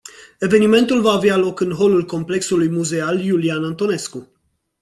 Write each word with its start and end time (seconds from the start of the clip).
Evenimentul 0.39 1.01
va 1.01 1.11
avea 1.11 1.37
loc 1.37 1.59
în 1.59 1.71
holul 1.71 2.05
complexului 2.05 2.69
muzeal 2.69 3.23
Iulian 3.25 3.63
Antonescu. 3.65 4.27